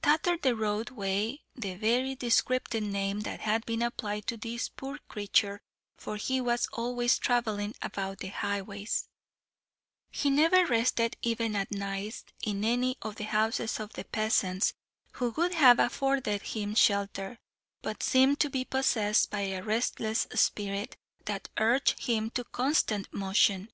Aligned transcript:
"Tatther 0.00 0.40
the 0.40 0.54
Road" 0.54 0.90
wae 0.90 1.42
the 1.56 1.74
very 1.74 2.14
descriptive 2.14 2.84
name 2.84 3.22
that 3.22 3.40
had 3.40 3.66
been 3.66 3.82
applied 3.82 4.28
to 4.28 4.36
this 4.36 4.68
poor 4.68 4.98
creature, 5.08 5.60
for 5.96 6.14
he 6.14 6.40
was 6.40 6.68
always 6.72 7.18
travelling 7.18 7.74
about 7.82 8.18
the 8.18 8.28
highways; 8.28 9.08
he 10.12 10.30
never 10.30 10.64
rested 10.66 11.16
even 11.20 11.56
at 11.56 11.72
nights 11.72 12.22
in 12.44 12.64
any 12.64 12.96
of 13.02 13.16
the 13.16 13.24
houses 13.24 13.80
of 13.80 13.94
the 13.94 14.04
peasants, 14.04 14.72
who 15.14 15.30
would 15.30 15.54
have 15.54 15.80
afforded 15.80 16.42
him 16.42 16.76
shelter, 16.76 17.40
but 17.82 18.04
seemed 18.04 18.38
to 18.38 18.48
be 18.48 18.64
possessed 18.64 19.30
by 19.32 19.40
a 19.40 19.64
restless 19.64 20.28
spirit, 20.32 20.96
that 21.24 21.48
urged 21.56 21.98
him 22.04 22.30
to 22.30 22.44
constant 22.44 23.12
motion. 23.12 23.68